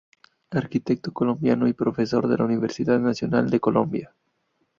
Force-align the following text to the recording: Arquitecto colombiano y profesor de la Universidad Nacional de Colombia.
Arquitecto 0.49 1.13
colombiano 1.13 1.67
y 1.67 1.73
profesor 1.73 2.27
de 2.27 2.35
la 2.35 2.45
Universidad 2.45 2.99
Nacional 2.99 3.51
de 3.51 3.59
Colombia. 3.59 4.15